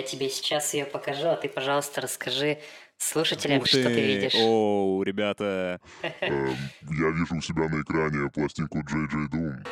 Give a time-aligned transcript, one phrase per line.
[0.00, 2.56] Я тебе сейчас ее покажу, а ты, пожалуйста, расскажи
[2.96, 4.34] слушателям, Ух что ты видишь.
[4.34, 5.78] Оу, ребята.
[6.22, 6.56] Эм,
[6.88, 9.62] я вижу у себя на экране пластинку Джей Джей Doom.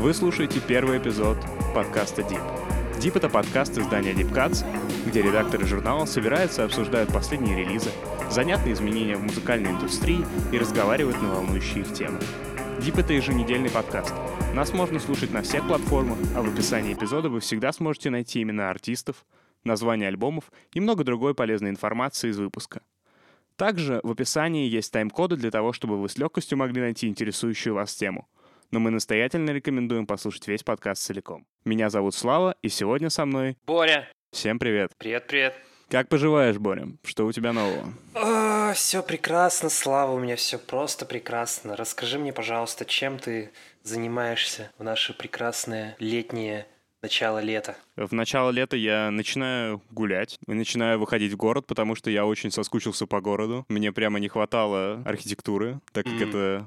[0.00, 1.38] Вы слушаете первый эпизод
[1.72, 2.66] подкаста Deep.
[2.98, 4.64] Deep— это подкаст издания Deep Cuts,
[5.06, 7.90] где редакторы журнала собираются и обсуждают последние релизы,
[8.30, 12.18] занятные изменения в музыкальной индустрии и разговаривают на волнующие их темы.
[12.80, 14.14] Deep— это еженедельный подкаст.
[14.52, 18.68] Нас можно слушать на всех платформах, а в описании эпизода вы всегда сможете найти имена
[18.68, 19.24] артистов,
[19.64, 22.82] названия альбомов и много другой полезной информации из выпуска.
[23.56, 27.94] Также в описании есть тайм-коды для того, чтобы вы с легкостью могли найти интересующую вас
[27.94, 28.28] тему.
[28.70, 31.46] Но мы настоятельно рекомендуем послушать весь подкаст целиком.
[31.64, 33.56] Меня зовут Слава, и сегодня со мной...
[33.64, 34.92] Боря, Всем привет!
[34.98, 35.54] привет, привет.
[35.88, 36.88] Как поживаешь, Боря?
[37.04, 37.94] Что у тебя нового?
[38.74, 41.74] все прекрасно, Слава, у меня все просто прекрасно.
[41.74, 43.50] Расскажи мне, пожалуйста, чем ты
[43.82, 46.66] занимаешься в наше прекрасное летнее
[47.00, 47.76] начало лета?
[47.96, 52.50] В начало лета я начинаю гулять и начинаю выходить в город, потому что я очень
[52.50, 53.64] соскучился по городу.
[53.70, 56.28] Мне прямо не хватало архитектуры, так как М.
[56.28, 56.66] это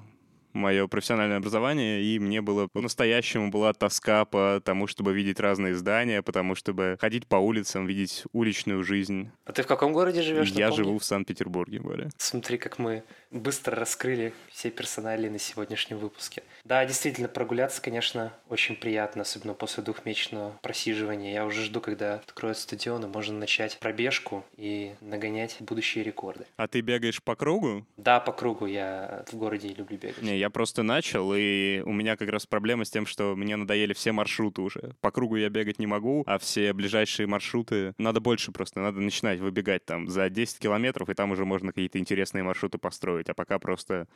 [0.53, 6.21] мое профессиональное образование, и мне было по-настоящему была тоска по тому, чтобы видеть разные здания,
[6.21, 9.31] потому чтобы ходить по улицам, видеть уличную жизнь.
[9.45, 10.49] А ты в каком городе живешь?
[10.49, 10.83] я напомни?
[10.83, 12.09] живу в Санкт-Петербурге, Боря.
[12.17, 16.43] Смотри, как мы быстро раскрыли все персонали на сегодняшнем выпуске.
[16.63, 21.33] Да, действительно, прогуляться, конечно, очень приятно, особенно после двухмесячного просиживания.
[21.33, 26.45] Я уже жду, когда откроют стадион, и можно начать пробежку и нагонять будущие рекорды.
[26.57, 27.85] А ты бегаешь по кругу?
[27.97, 30.21] Да, по кругу я в городе люблю бегать.
[30.21, 33.93] Не, я просто начал, и у меня как раз проблема с тем, что мне надоели
[33.93, 34.95] все маршруты уже.
[35.01, 39.39] По кругу я бегать не могу, а все ближайшие маршруты надо больше просто, надо начинать
[39.39, 43.59] выбегать там за 10 километров, и там уже можно какие-то интересные маршруты построить, а пока
[43.59, 44.07] просто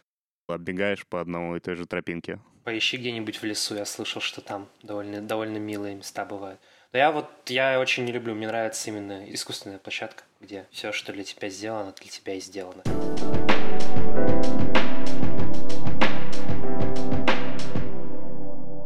[0.47, 2.39] оббегаешь по одной и той же тропинке.
[2.63, 6.59] Поищи где-нибудь в лесу, я слышал, что там довольно, довольно милые места бывают.
[6.91, 11.11] Но я вот, я очень не люблю, мне нравится именно искусственная площадка, где все, что
[11.11, 12.83] для тебя сделано, для тебя и сделано.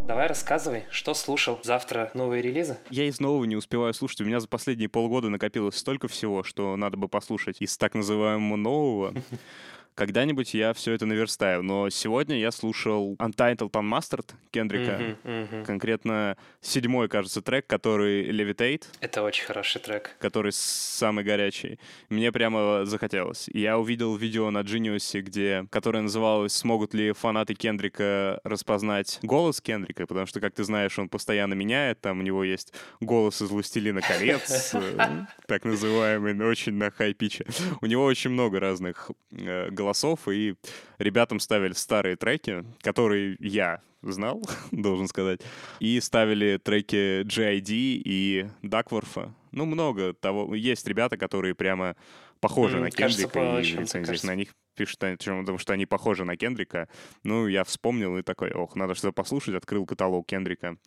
[0.07, 1.59] Давай рассказывай, что слушал.
[1.63, 2.77] Завтра новые релизы?
[2.89, 4.21] Я из нового не успеваю слушать.
[4.21, 8.55] У меня за последние полгода накопилось столько всего, что надо бы послушать из так называемого
[8.55, 9.13] нового.
[9.97, 11.63] Когда-нибудь я все это наверстаю.
[11.63, 15.17] Но сегодня я слушал Untitled Unmastered Кендрика.
[15.23, 15.65] Мгм, мгм.
[15.65, 18.83] Конкретно седьмой, кажется, трек, который Levitate.
[18.99, 20.15] Это очень хороший трек.
[20.19, 21.79] который самый горячий.
[22.09, 23.49] Мне прямо захотелось.
[23.51, 30.05] Я увидел видео на Genius, где, которое называлось «Смогут ли фанаты Кендрика распознать голос Кендрика?»
[30.05, 32.01] Потому что, как ты знаешь, он постоянно меняет.
[32.01, 37.47] Там у него есть голос из «Властелина колец», э, так называемый, но очень на хай-пиче.
[37.81, 40.55] У него очень много разных э, голосов, и
[40.99, 45.39] ребятам ставили старые треки, которые я знал, должен сказать,
[45.79, 47.69] и ставили треки GID
[48.05, 49.33] и Дакворфа.
[49.51, 50.53] Ну, много того.
[50.55, 51.95] Есть ребята, которые прямо
[52.41, 54.27] похожи М, на Кендрика, и кажется.
[54.27, 56.87] на них пишут, о чем- потому что они похожи на Кендрика.
[57.23, 60.77] Ну, я вспомнил и такой, ох, надо что-то послушать, открыл каталог Кендрика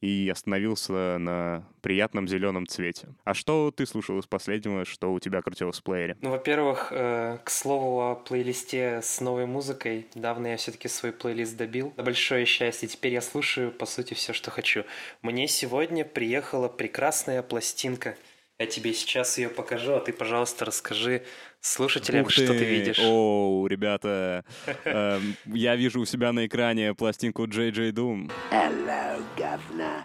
[0.00, 3.08] и остановился на приятном зеленом цвете.
[3.24, 6.16] А что ты слушал из последнего, что у тебя крутилось в плеере?
[6.22, 10.06] Ну, во-первых, э, к слову о плейлисте с новой музыкой.
[10.14, 11.92] Недавно я все-таки свой плейлист добил.
[11.96, 12.88] Большое счастье.
[12.88, 14.84] Теперь я слушаю, по сути, все, что хочу.
[15.20, 18.16] Мне сегодня приехала прекрасная пластинка.
[18.60, 21.24] Я тебе сейчас ее покажу, а ты, пожалуйста, расскажи
[21.62, 22.98] слушателям, Ух что ты видишь.
[22.98, 24.44] Оу, ребята,
[24.84, 28.30] эм, я вижу у себя на экране пластинку Джей Doom.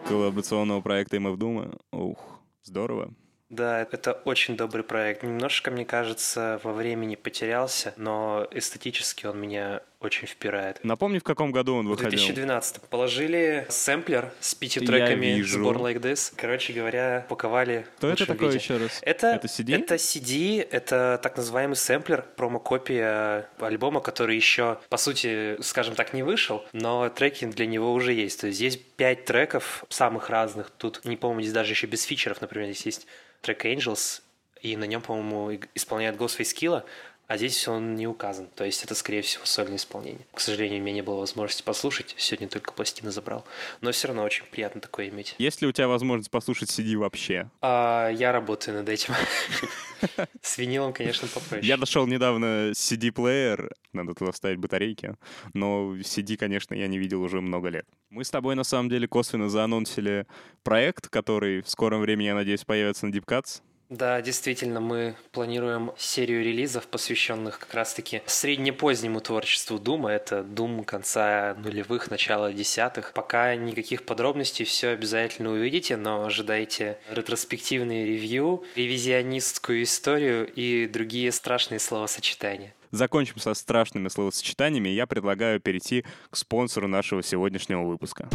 [0.08, 1.78] Коллаборационного проекта MF Doom.
[1.92, 3.14] Ух, здорово.
[3.50, 5.24] Да, это очень добрый проект.
[5.24, 10.84] Немножко, мне кажется, во времени потерялся, но эстетически он меня очень впирает.
[10.84, 12.12] Напомни, в каком году он В выходил.
[12.12, 15.64] 2012 положили сэмплер с пятью Я треками вижу.
[15.64, 16.34] Born Like This.
[16.36, 18.60] Короче говоря, упаковали в Что это такое виде.
[18.60, 19.00] еще раз?
[19.02, 19.76] Это, Это CD?
[19.76, 26.24] Это CD, это так называемый сэмплер, промокопия альбома, который еще, по сути, скажем так, не
[26.24, 28.42] вышел, но треки для него уже есть.
[28.42, 30.72] То есть есть пять треков самых разных.
[30.78, 33.08] Тут, не помню, здесь даже еще без фичеров, например, здесь есть
[33.42, 34.22] трек Angels,
[34.62, 36.84] и на нем, по-моему, исполняет Ghostface Killah,
[37.28, 38.48] а здесь он не указан.
[38.56, 40.26] То есть это, скорее всего, сольное исполнение.
[40.34, 42.14] К сожалению, у меня не было возможности послушать.
[42.18, 43.46] Сегодня только пластины забрал.
[43.82, 45.36] Но все равно очень приятно такое иметь.
[45.38, 47.50] Есть ли у тебя возможность послушать CD вообще?
[47.62, 49.14] А, я работаю над этим.
[50.42, 51.66] С винилом, конечно, попроще.
[51.66, 55.16] Я нашел недавно CD-плеер, надо туда ставить батарейки,
[55.54, 57.86] но CD, конечно, я не видел уже много лет.
[58.10, 60.28] Мы с тобой, на самом деле, косвенно заанонсили
[60.64, 63.62] проект, который в скором времени, я надеюсь, появится на Deep Cuts.
[63.90, 70.12] Да, действительно, мы планируем серию релизов, посвященных как раз-таки среднепозднему творчеству Дума.
[70.12, 73.14] Это Дум конца нулевых, начала десятых.
[73.14, 81.80] Пока никаких подробностей, все обязательно увидите, но ожидайте ретроспективные ревью, ревизионистскую историю и другие страшные
[81.80, 82.74] словосочетания.
[82.90, 84.90] Закончим со страшными словосочетаниями.
[84.90, 88.30] Я предлагаю перейти к спонсору нашего сегодняшнего выпуска.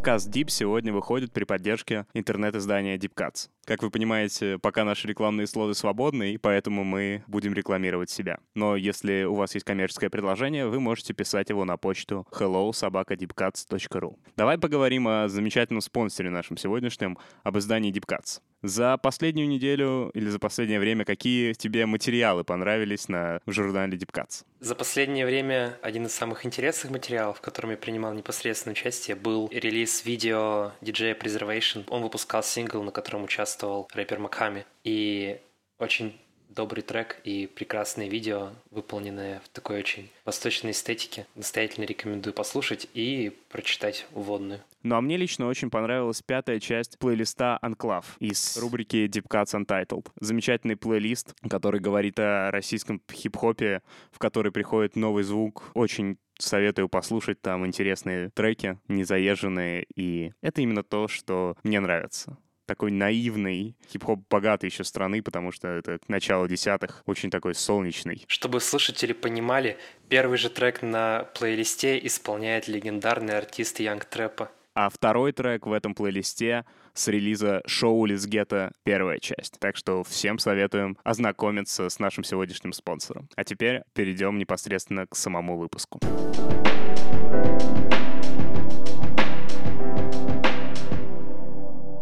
[0.00, 3.50] Подкаст Deep сегодня выходит при поддержке интернет-издания Deep Cuts.
[3.66, 8.38] Как вы понимаете, пока наши рекламные слоты свободны, и поэтому мы будем рекламировать себя.
[8.54, 12.72] Но если у вас есть коммерческое предложение, вы можете писать его на почту hello
[14.36, 18.40] Давай поговорим о замечательном спонсоре нашем сегодняшнем, об издании Deep Cuts.
[18.62, 24.44] За последнюю неделю или за последнее время какие тебе материалы понравились на журнале Deep Cuts?
[24.60, 29.48] За последнее время один из самых интересных материалов, в котором я принимал непосредственное участие, был
[29.50, 31.84] релиз видео DJ Preservation.
[31.88, 34.66] Он выпускал сингл, на котором участвовал рэпер Маками.
[34.84, 35.40] И
[35.78, 41.26] очень добрый трек и прекрасное видео, выполненное в такой очень восточной эстетике.
[41.34, 44.60] Настоятельно рекомендую послушать и прочитать уводную.
[44.82, 50.08] Ну а мне лично очень понравилась пятая часть плейлиста «Анклав» из рубрики Deep Cuts Untitled.
[50.20, 55.70] Замечательный плейлист, который говорит о российском хип-хопе, в который приходит новый звук.
[55.74, 62.38] Очень советую послушать там интересные треки, незаезженные, и это именно то, что мне нравится
[62.70, 68.24] такой наивный, хип-хоп богатой еще страны, потому что это начало десятых, очень такой солнечный.
[68.28, 69.76] Чтобы слушатели понимали,
[70.08, 74.52] первый же трек на плейлисте исполняет легендарный артист Янг Трэпа.
[74.74, 76.64] А второй трек в этом плейлисте
[76.94, 79.58] с релиза шоу Лиз Гетто первая часть.
[79.58, 83.28] Так что всем советуем ознакомиться с нашим сегодняшним спонсором.
[83.34, 85.98] А теперь перейдем непосредственно к самому выпуску.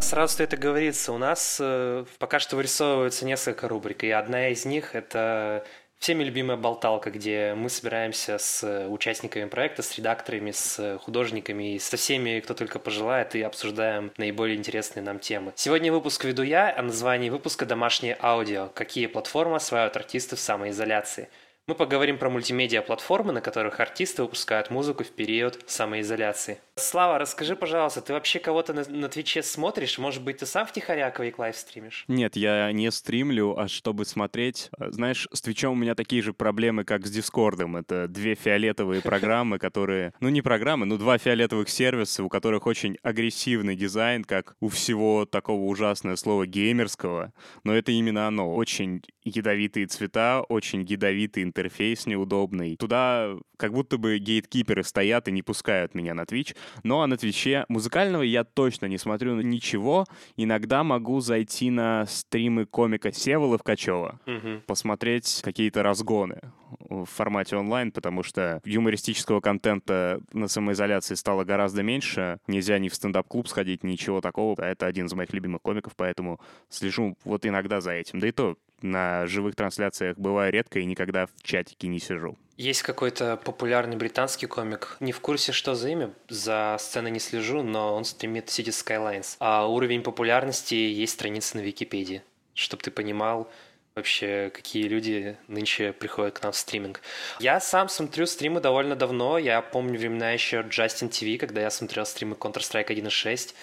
[0.08, 4.90] Сразу стоит оговориться, у нас э, пока что вырисовывается несколько рубрик, и одна из них—
[4.94, 5.66] это
[5.98, 11.98] всеми любимая болталка, где мы собираемся с участниками проекта, с редакторами, с художниками и со
[11.98, 15.52] всеми, кто только пожелает, и обсуждаем наиболее интересные нам темы.
[15.56, 18.70] Сегодня выпуск веду я, а название выпуска «Домашнее аудио.
[18.74, 21.28] Какие платформы осваивают артисты в самоизоляции».
[21.68, 26.62] Мы поговорим про мультимедиа-платформы, на которых артисты выпускают музыку в период самоизоляции.
[26.76, 29.98] Слава, расскажи, пожалуйста, ты вообще кого-то на, на Твиче смотришь?
[29.98, 32.06] Может быть, ты сам втихаря Quake Live стримишь?
[32.08, 34.70] Нет, я не стримлю, а чтобы смотреть...
[34.78, 37.76] Знаешь, с Твичом у меня такие же проблемы, как с Дискордом.
[37.76, 40.14] Это две фиолетовые программы, которые...
[40.20, 45.26] Ну, не программы, но два фиолетовых сервиса, у которых очень агрессивный дизайн, как у всего
[45.26, 47.34] такого ужасного слова геймерского.
[47.62, 48.54] Но это именно оно.
[48.54, 52.76] Очень ядовитые цвета, очень ядовитый интерфейс неудобный.
[52.76, 56.54] Туда как будто бы гейткиперы стоят и не пускают меня на Twitch.
[56.84, 60.06] Ну а на Твиче музыкального я точно не смотрю ничего.
[60.36, 64.62] Иногда могу зайти на стримы комика Севы Ловкачева, Мгм.
[64.66, 66.40] посмотреть какие-то разгоны
[66.88, 72.38] в формате онлайн, потому что юмористического контента на самоизоляции стало гораздо меньше.
[72.46, 74.60] Нельзя ни в стендап-клуб сходить, ничего такого.
[74.60, 78.18] Это один из моих любимых комиков, поэтому слежу вот иногда за этим.
[78.20, 82.36] Да и то на живых трансляциях бываю редко и никогда в чатике не сижу.
[82.56, 84.96] Есть какой-то популярный британский комик.
[84.98, 89.36] Не в курсе, что за имя, за сценой не слежу, но он стримит City Skylines.
[89.38, 92.22] А уровень популярности есть страница на Википедии.
[92.54, 93.48] Чтоб ты понимал,
[93.94, 97.00] вообще, какие люди нынче приходят к нам в стриминг.
[97.40, 99.38] Я сам смотрю стримы довольно давно.
[99.38, 103.54] Я помню времена еще Justin TV, когда я смотрел стримы Counter-Strike 1.6.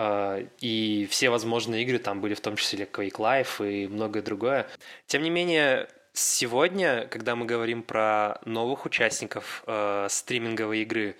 [0.00, 4.66] э, И все возможные игры там были в том числе Quake Life и многое другое.
[5.06, 11.16] Тем не менее, сегодня, когда мы говорим про новых участников э, стриминговой игры,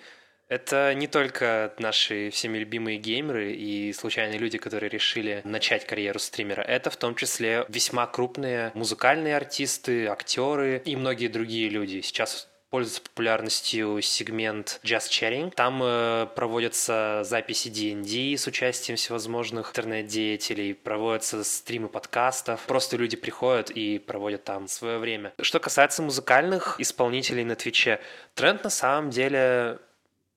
[0.51, 6.61] это не только наши всеми любимые геймеры и случайные люди, которые решили начать карьеру стримера.
[6.61, 12.01] Это в том числе весьма крупные музыкальные артисты, актеры и многие другие люди.
[12.01, 15.51] Сейчас пользуется популярностью сегмент Just Chatting.
[15.51, 22.61] Там э, проводятся записи D&D с участием всевозможных интернет-деятелей, проводятся стримы подкастов.
[22.61, 25.33] Просто люди приходят и проводят там свое время.
[25.41, 27.99] Что касается музыкальных исполнителей на Твиче,
[28.35, 29.79] тренд на самом деле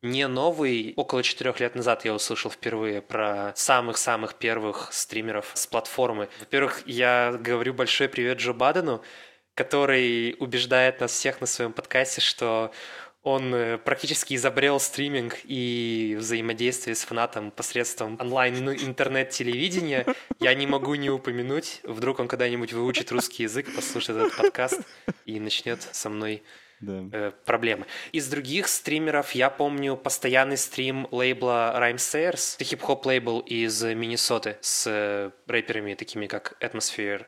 [0.03, 0.93] не новый.
[0.97, 6.29] Около четырех лет назад я услышал впервые про самых-самых первых стримеров с платформы.
[6.41, 9.03] Во-первых, я говорю большой привет Джо Бадену,
[9.55, 12.73] который убеждает нас всех на своем подкасте, что
[13.25, 20.07] он э, практически изобрел стриминг и взаимодействие с фанатом посредством онлайн ну, интернет-телевидения.
[20.41, 21.81] Я не могу не упомянуть.
[21.85, 24.83] Вдруг он когда-нибудь выучит русский язык, послушает этот подкаст
[25.25, 26.43] и начнет со мной
[26.81, 27.09] Да.
[27.13, 27.87] э, проблемы.
[28.13, 32.57] Из других стримеров я помню постоянный стрим лейбла Rhyme Sayers.
[32.57, 37.25] Это хип-хоп лейбл из Миннесоты с э, рэперами такими как Atmosphere,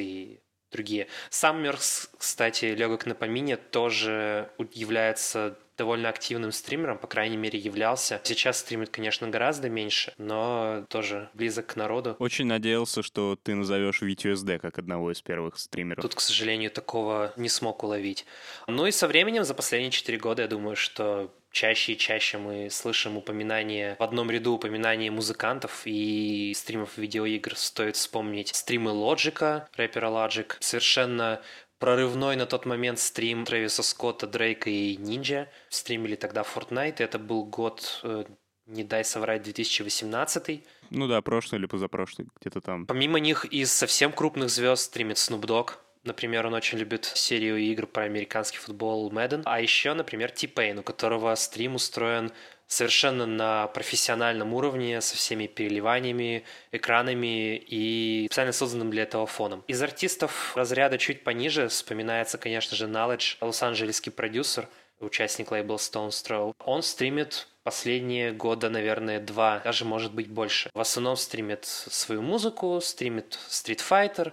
[0.00, 1.08] и другие.
[1.30, 8.20] Сам Мерс, кстати, легок на помине, тоже является довольно активным стримером, по крайней мере, являлся.
[8.24, 12.16] Сейчас стримит, конечно, гораздо меньше, но тоже близок к народу.
[12.18, 16.02] Очень надеялся, что ты назовешь VTSD как одного из первых стримеров.
[16.02, 18.26] Тут, к сожалению, такого не смог уловить.
[18.66, 22.68] Ну и со временем, за последние четыре года, я думаю, что чаще и чаще мы
[22.68, 27.56] слышим упоминания в одном ряду упоминания музыкантов и стримов видеоигр.
[27.56, 31.40] Стоит вспомнить стримы Лоджика, рэпера Logic, совершенно
[31.78, 35.48] прорывной на тот момент стрим Трэвиса Скотта, Дрейка и Нинджа.
[35.68, 36.96] Стримили тогда Fortnite.
[36.98, 38.24] Это был год, э,
[38.66, 40.64] не дай соврать, 2018.
[40.90, 42.86] Ну да, прошлый или позапрошлый, где-то там.
[42.86, 45.72] Помимо них из совсем крупных звезд стримит Snoop Dogg.
[46.04, 49.42] Например, он очень любит серию игр про американский футбол Madden.
[49.44, 52.30] А еще, например, T-Pain, у которого стрим устроен
[52.66, 59.64] совершенно на профессиональном уровне, со всеми переливаниями, экранами и специально созданным для этого фоном.
[59.68, 64.68] Из артистов разряда чуть пониже вспоминается, конечно же, Knowledge, лос-анджелесский продюсер,
[65.00, 66.54] участник лейбла Stone's Throw.
[66.64, 70.70] Он стримит последние года, наверное, два, даже может быть больше.
[70.74, 74.32] В основном стримит свою музыку, стримит Street Fighter,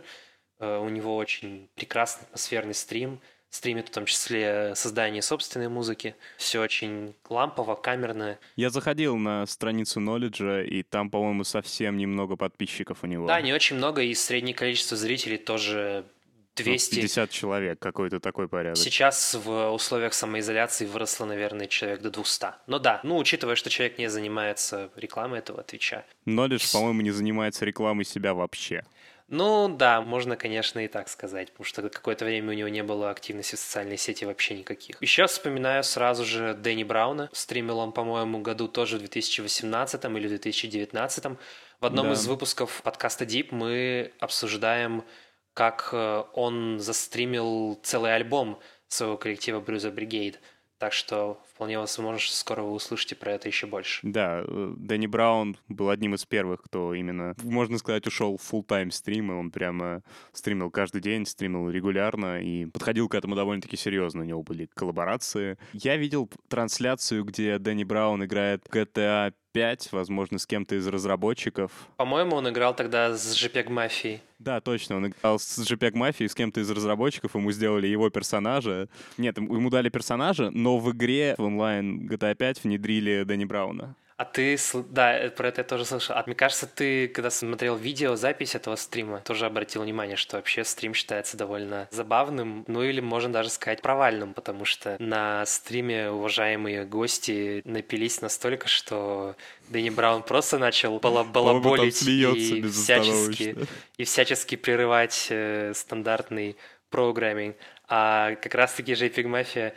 [0.60, 3.22] э, у него очень прекрасный атмосферный стрим–
[3.54, 6.16] стримит в том числе создание собственной музыки.
[6.38, 8.40] Все очень лампово, камерно.
[8.56, 13.28] Я заходил на страницу Knowledge, и там, по-моему, совсем немного подписчиков у него.
[13.28, 16.04] Да, не очень много, и среднее количество зрителей тоже
[16.56, 16.96] 200.
[16.96, 18.78] Ну, 50 человек, какой-то такой порядок.
[18.78, 22.48] Сейчас в условиях самоизоляции выросло, наверное, человек до 200.
[22.66, 26.06] Но да, ну, учитывая, что человек не занимается рекламой этого Твича.
[26.26, 28.84] Knowledge, по-моему, не занимается рекламой себя вообще.
[29.34, 33.10] Ну да, можно, конечно, и так сказать, потому что какое-то время у него не было
[33.10, 35.02] активности в социальной сети вообще никаких.
[35.02, 37.32] Еще вспоминаю сразу же Дэнни Брауна.
[37.34, 41.24] Стримил он, по-моему, году тоже в 2018 или 2019.
[41.80, 42.14] В одном да.
[42.14, 45.04] из выпусков подкаста Deep мы обсуждаем,
[45.56, 50.36] как э, он застримил целый альбом своего коллектива Bruiser Brigade.
[50.78, 54.02] Так что вполне возможно, что скоро вы услышите про это еще больше.
[54.04, 58.66] Да, э, Дэнни Браун был одним из первых, кто именно, можно сказать, ушел в full
[58.66, 60.02] тайм стрим, и он прямо
[60.34, 64.24] стримил каждый день, стримил регулярно и подходил к этому довольно-таки серьезно.
[64.24, 65.58] У него были коллаборации.
[65.72, 71.72] Я видел трансляцию, где Дэнни Браун играет GTA 5, возможно, с кем-то из разработчиков.
[71.96, 74.20] По-моему, он играл тогда с JPEG Mafia.
[74.40, 78.90] Да, точно, он играл с JPEG Mafia с кем-то из разработчиков, ему сделали его персонажа.
[79.18, 83.96] Нет, ему дали персонажа, но в игре в онлайн GTA 5 внедрили Дэнни Брауна.
[84.16, 84.58] А ты,
[84.92, 86.16] да, э, про это я тоже слышал.
[86.16, 90.64] А мне кажется, ты, когда смотрел видео, запись этого стрима, тоже обратил внимание, что вообще
[90.64, 96.86] стрим считается довольно забавным, ну или можно даже сказать провальным, потому что на стриме уважаемые
[96.86, 99.36] гости напились настолько, что
[99.70, 103.58] Дэнни Браун просто начал балаболить и всячески,
[103.98, 106.56] и всячески прерывать э, стандартный
[106.92, 107.56] программинг.
[107.88, 109.74] А как раз-таки JPEG Mafia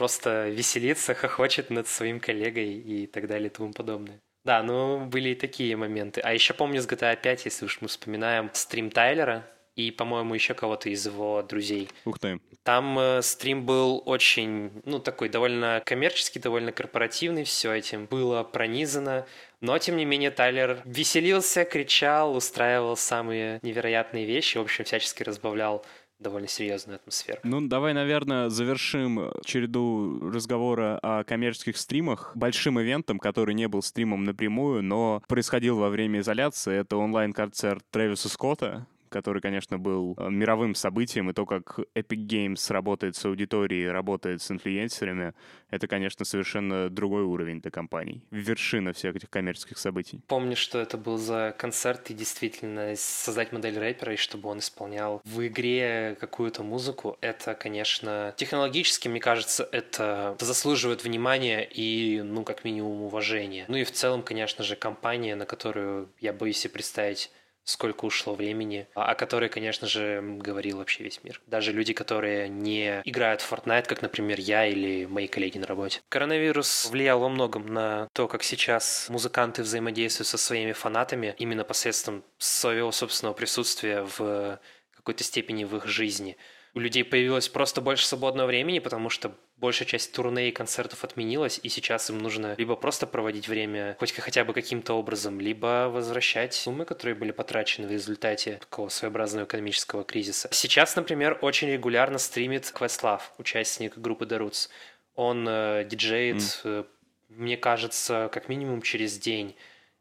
[0.00, 4.18] просто веселится, хохочет над своим коллегой и так далее и тому подобное.
[4.44, 6.22] Да, ну были и такие моменты.
[6.22, 10.54] А еще помню с GTA 5, если уж мы вспоминаем стрим Тайлера и, по-моему, еще
[10.54, 11.88] кого-то из его друзей.
[12.06, 12.40] Ух ты.
[12.62, 19.26] Там э, стрим был очень, ну, такой довольно коммерческий, довольно корпоративный, все этим было пронизано.
[19.60, 25.84] Но, тем не менее, Тайлер веселился, кричал, устраивал самые невероятные вещи, в общем, всячески разбавлял
[26.20, 27.40] довольно серьезную атмосферу.
[27.42, 34.24] Ну, давай, наверное, завершим череду разговора о коммерческих стримах большим ивентом, который не был стримом
[34.24, 36.76] напрямую, но происходил во время изоляции.
[36.76, 42.72] Это онлайн-концерт Трэвиса Скотта, который, конечно, был э, мировым событием, и то, как Epic Games
[42.72, 45.34] работает с аудиторией, работает с инфлюенсерами,
[45.70, 48.24] это, конечно, совершенно другой уровень для компаний.
[48.30, 50.20] Вершина всех этих коммерческих событий.
[50.26, 55.20] Помню, что это был за концерт, и действительно создать модель рэпера, и чтобы он исполнял
[55.24, 62.64] в игре какую-то музыку, это, конечно, технологически, мне кажется, это заслуживает внимания и, ну, как
[62.64, 63.64] минимум, уважения.
[63.68, 67.30] Ну и в целом, конечно же, компания, на которую я боюсь себе представить
[67.64, 71.40] сколько ушло времени, о которой, конечно же, говорил вообще весь мир.
[71.46, 76.00] Даже люди, которые не играют в Fortnite, как, например, я или мои коллеги на работе.
[76.08, 82.24] Коронавирус влиял во многом на то, как сейчас музыканты взаимодействуют со своими фанатами именно посредством
[82.38, 84.60] своего собственного присутствия в
[84.94, 86.36] какой-то степени в их жизни.
[86.74, 91.60] У людей появилось просто больше свободного времени, потому что большая часть турне и концертов отменилась,
[91.62, 96.54] и сейчас им нужно либо просто проводить время хоть хотя бы каким-то образом, либо возвращать
[96.54, 100.48] суммы, которые были потрачены в результате такого своеобразного экономического кризиса.
[100.52, 104.68] Сейчас, например, очень регулярно стримит Questlove, участник группы The Roots.
[105.14, 106.60] Он э, диджеет, mm.
[106.64, 106.84] э,
[107.28, 109.54] мне кажется, как минимум через день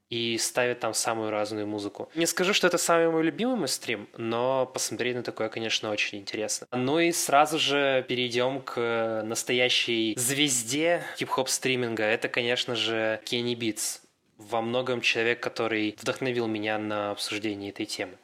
[0.09, 2.09] и ставит там самую разную музыку.
[2.15, 6.67] Не скажу, что это самый мой любимый стрим, но посмотреть на такое, конечно, очень интересно.
[6.71, 12.03] Ну и сразу же перейдем к настоящей звезде хип-хоп стриминга.
[12.03, 14.01] Это, конечно же, Kenny Beats.
[14.37, 18.17] Во многом человек, который вдохновил меня на обсуждение этой темы.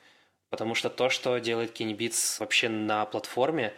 [0.50, 3.74] Потому что то, что делает Kenny Beats вообще на платформе,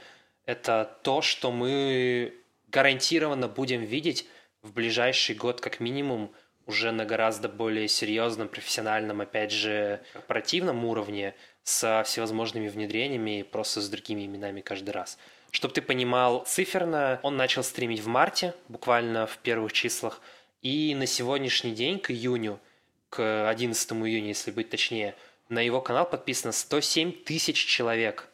[0.45, 2.35] это то, что мы
[2.67, 4.27] гарантированно будем видеть
[4.61, 6.31] в ближайший год как минимум–
[6.67, 11.33] уже на гораздо более серьезном, профессиональном, опять же, корпоративном уровне
[11.63, 15.17] со всевозможными внедрениями и просто с другими именами каждый раз.
[15.51, 20.21] Чтобы ты понимал, циферно он начал стримить в марте, буквально в первых числах,
[20.61, 22.59] и на сегодняшний день, к июню,
[23.09, 25.15] к 11 июня, если быть точнее,
[25.49, 28.27] на его канал подписано 107 тысяч человек.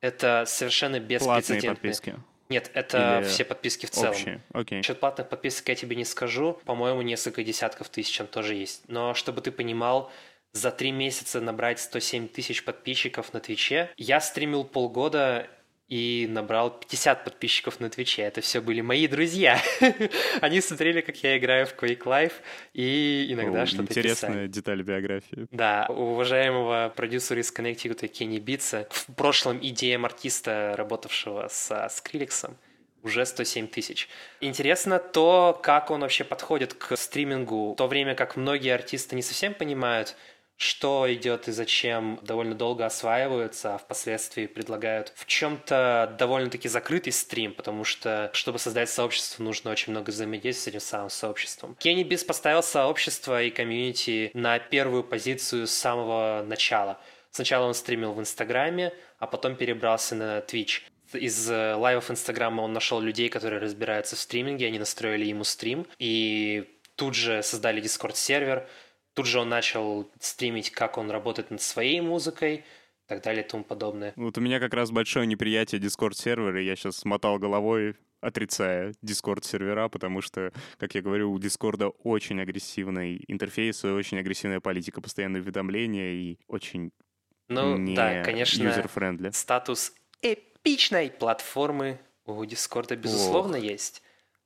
[0.00, 1.54] Это совершенно беспрецедентно.
[1.54, 2.14] Платные подписки.
[2.48, 4.10] Нет, это Или все подписки в целом.
[4.10, 4.40] Общие.
[4.52, 4.78] Окей.
[4.78, 6.60] Насчет платных подписок я тебе не скажу.
[6.64, 8.82] По-моему, несколько десятков тысяч там тоже есть.
[8.88, 10.10] Но чтобы ты понимал,
[10.52, 13.90] за три месяца набрать 107 тысяч подписчиков на Твиче.
[13.96, 15.48] Я стримил полгода,
[15.88, 18.22] и набрал 50 подписчиков на Твиче.
[18.22, 19.60] Это все были мои друзья.
[20.40, 22.32] Они смотрели, как я играю в Quake Life,
[22.72, 24.46] и иногда что-то Интересная писали.
[24.48, 25.46] деталь биографии.
[25.50, 32.56] Да, у уважаемого продюсера из Connecticut Кенни Битса, в прошлом идеям артиста, работавшего со Скрилексом,
[33.02, 34.08] уже 107 тысяч.
[34.40, 39.22] Интересно то, как он вообще подходит к стримингу, в то время как многие артисты не
[39.22, 40.16] совсем понимают,
[40.56, 47.52] что идет и зачем, довольно долго осваиваются, а впоследствии предлагают в чем-то довольно-таки закрытый стрим,
[47.52, 51.76] потому что, чтобы создать сообщество, нужно очень много взаимодействия с этим самым сообществом.
[51.78, 57.00] Кенни Бис поставил сообщество и комьюнити на первую позицию с самого начала.
[57.30, 60.82] Сначала он стримил в Инстаграме, а потом перебрался на Twitch.
[61.12, 65.86] Из э, лайвов Инстаграма он нашел людей, которые разбираются в стриминге, они настроили ему стрим,
[65.98, 68.68] и тут же создали Дискорд-сервер,
[69.14, 73.48] Тут же он начал стримить, как он работает над своей музыкой, и так далее и
[73.48, 74.12] тому подобное.
[74.16, 80.22] Вот у меня как раз большое неприятие Discord-сервера, я сейчас мотал головой, отрицая Discord-сервера, потому
[80.22, 86.12] что, как я говорю, у Discord очень агрессивный интерфейс и очень агрессивная политика, постоянные уведомления
[86.12, 86.90] и очень
[87.48, 89.32] ну, не да, конечно, user-friendly.
[89.32, 93.62] статус эпичной платформы у Discord, безусловно, Ох.
[93.62, 94.02] есть.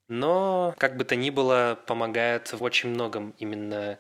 [0.09, 3.98] Но, как бы то ни было, помогает в очень многом именно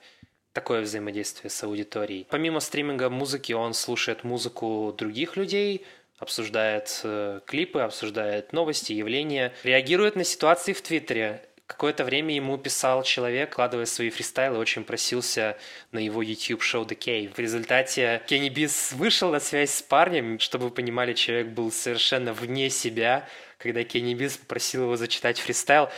[0.58, 2.26] такое взаимодействие с аудиторией.
[2.28, 5.86] Помимо стриминга музыки, он слушает музыку других людей,
[6.18, 11.44] обсуждает э, клипы, обсуждает новости, явления, реагирует на ситуации в Твиттере.
[11.68, 15.56] Какое-то время ему писал человек, кладывая свои фристайлы, очень просился
[15.92, 17.34] на его YouTube-шоу The Cave.
[17.34, 22.32] В результате Кенни Бис вышел на связь с парнем, чтобы вы понимали, человек был совершенно
[22.32, 25.88] вне себя, когда Кенни Бис попросил его зачитать фристайл.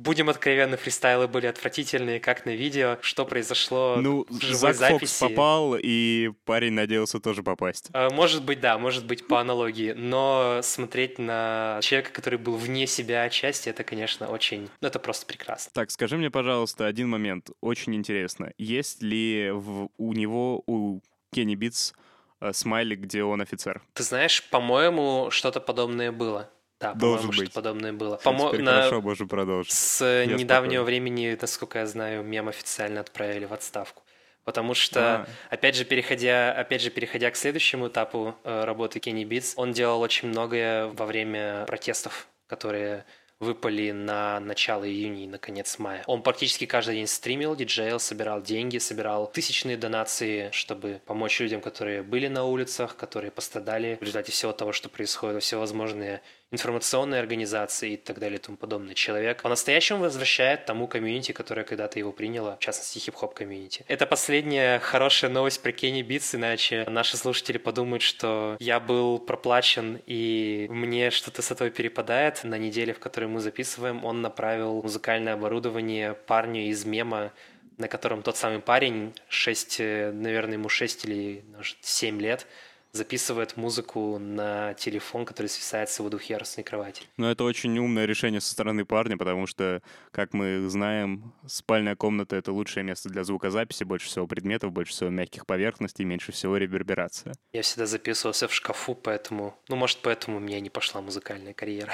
[0.00, 2.96] Будем откровенны, фристайлы были отвратительные, как на видео.
[3.02, 5.18] Что произошло ну, в живой Зак записи?
[5.18, 7.90] Фокс попал, и парень надеялся тоже попасть.
[7.92, 9.92] А, может быть, да, может быть, по аналогии.
[9.92, 14.70] Но смотреть на человека, который был вне себя отчасти, это, конечно, очень...
[14.80, 15.70] Ну, это просто прекрасно.
[15.74, 17.50] Так, скажи мне, пожалуйста, один момент.
[17.60, 18.54] Очень интересно.
[18.56, 21.92] Есть ли в, у него, у Kenny Beats,
[22.40, 23.82] э, смайлик, где он офицер?
[23.92, 26.48] Ты знаешь, по-моему, что-то подобное было.
[26.80, 27.52] Да, Должен быть.
[27.52, 28.16] подобное было.
[28.16, 28.72] По-моему, на...
[28.72, 29.72] Хорошо, можем продолжить.
[29.72, 30.82] С я недавнего спокойно.
[30.84, 34.02] времени, насколько я знаю, мем официально отправили в отставку.
[34.44, 35.26] Потому что, а.
[35.50, 40.00] опять же, переходя, опять же, переходя к следующему этапу э, работы Kenny Beats, он делал
[40.00, 43.04] очень многое во время протестов, которые
[43.40, 46.02] выпали на начало июня и на конец мая.
[46.06, 52.02] Он практически каждый день стримил, диджеил, собирал деньги, собирал тысячные донации, чтобы помочь людям, которые
[52.02, 57.96] были на улицах, которые пострадали в результате всего того, что происходит, всевозможные информационные организации и
[57.96, 58.94] так далее и тому подобное.
[58.94, 63.84] Человек по-настоящему возвращает тому комьюнити, которое когда-то его приняло, в частности, хип-хоп комьюнити.
[63.88, 70.00] Это последняя хорошая новость про Кенни Битс, иначе наши слушатели подумают, что я был проплачен
[70.06, 72.42] и мне что-то с этого перепадает.
[72.44, 77.32] На неделе, в которой мы записываем, он направил музыкальное оборудование парню из мема,
[77.78, 82.46] на котором тот самый парень, 6, наверное, ему 6 или может, 7 лет,
[82.92, 87.04] записывает музыку на телефон, который свисает с его двухъярусной кровати.
[87.16, 92.36] Ну, это очень умное решение со стороны парня, потому что, как мы знаем, спальная комната—
[92.36, 97.34] это лучшее место для звукозаписи, больше всего предметов, больше всего мягких поверхностей, меньше всего реверберация.
[97.52, 99.56] Я всегда записывался в шкафу, поэтому...
[99.68, 101.92] Ну, может, поэтому у меня не пошла музыкальная карьера.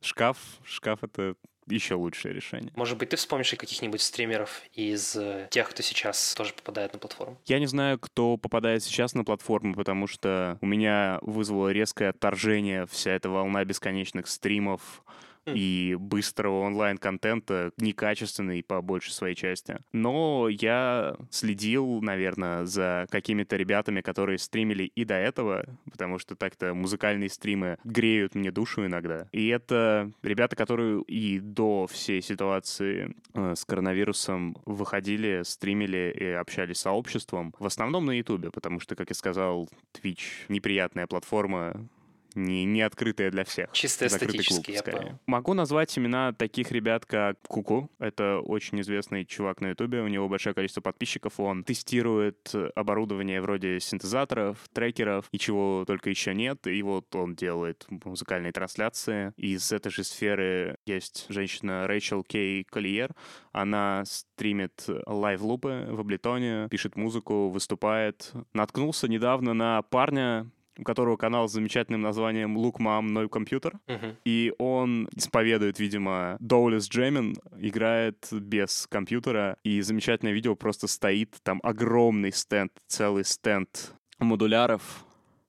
[0.00, 1.34] Шкаф, шкаф— это
[1.68, 2.72] еще лучшее решение.
[2.76, 7.38] Может быть, ты вспомнишь каких-нибудь стримеров из э, тех, кто сейчас тоже попадает на платформу?
[7.46, 12.86] Я не знаю, кто попадает сейчас на платформу, потому что у меня вызвало резкое отторжение
[12.86, 15.02] вся эта волна бесконечных стримов,
[15.46, 19.78] и быстрого онлайн-контента, некачественный по большей своей части.
[19.92, 26.74] Но я следил, наверное, за какими-то ребятами, которые стримили и до этого, потому что так-то
[26.74, 29.28] музыкальные стримы греют мне душу иногда.
[29.32, 36.78] И это ребята, которые и до всей ситуации э, с коронавирусом выходили, стримили и общались
[36.78, 37.52] с сообществом.
[37.58, 41.88] В основном на Ютубе, потому что, как я сказал, Twitch— неприятная платформа,
[42.36, 43.70] не, не открытая для всех.
[43.72, 45.18] Чисто эстетически, клуб, я понял.
[45.26, 47.90] Могу назвать имена таких ребят, как Куку.
[47.98, 53.80] Это очень известный чувак на Ютубе, у него большое количество подписчиков, он тестирует оборудование вроде
[53.80, 59.32] синтезаторов, трекеров и чего только еще нет, и вот он делает музыкальные трансляции.
[59.36, 63.10] Из этой же сферы есть женщина Рэйчел Кей Колlier,
[63.52, 68.32] она стримит лайв-лупы в Аблетоне, пишет музыку, выступает.
[68.52, 73.72] Наткнулся недавно на парня, у которого канал с замечательным названием «Look Mom, No Computer».
[73.86, 74.16] Uh-huh.
[74.24, 81.60] И он исповедует, видимо, Доулис Джемин, играет без компьютера, и замечательное видео просто стоит, там
[81.62, 85.05] огромный стенд, целый стенд модуляров,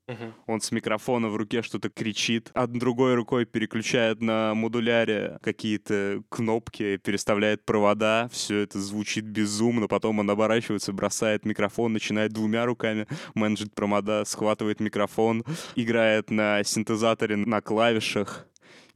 [0.08, 0.32] Угу.
[0.46, 6.96] Он с микрофона в руке что-то кричит, а другой рукой переключает на модуляре какие-то кнопки,
[6.96, 8.30] переставляет провода.
[8.32, 9.86] Все это звучит безумно.
[9.86, 15.44] Потом он оборачивается, бросает микрофон, начинает двумя руками менеджить провода, схватывает микрофон,
[15.76, 18.47] играет на синтезаторе на клавишах